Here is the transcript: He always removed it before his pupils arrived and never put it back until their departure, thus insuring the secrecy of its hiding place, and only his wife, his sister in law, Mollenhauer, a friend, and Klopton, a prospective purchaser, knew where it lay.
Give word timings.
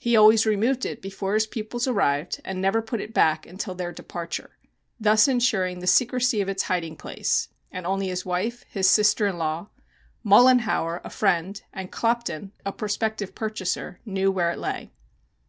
He 0.00 0.16
always 0.16 0.46
removed 0.46 0.84
it 0.84 1.00
before 1.00 1.34
his 1.34 1.46
pupils 1.46 1.86
arrived 1.86 2.40
and 2.44 2.60
never 2.60 2.82
put 2.82 3.00
it 3.00 3.14
back 3.14 3.46
until 3.46 3.72
their 3.72 3.92
departure, 3.92 4.56
thus 4.98 5.28
insuring 5.28 5.78
the 5.78 5.86
secrecy 5.86 6.40
of 6.40 6.48
its 6.48 6.64
hiding 6.64 6.96
place, 6.96 7.50
and 7.70 7.86
only 7.86 8.08
his 8.08 8.26
wife, 8.26 8.64
his 8.68 8.90
sister 8.90 9.28
in 9.28 9.38
law, 9.38 9.68
Mollenhauer, 10.24 11.00
a 11.04 11.10
friend, 11.10 11.62
and 11.72 11.92
Klopton, 11.92 12.50
a 12.64 12.72
prospective 12.72 13.36
purchaser, 13.36 14.00
knew 14.04 14.32
where 14.32 14.50
it 14.50 14.58
lay. 14.58 14.90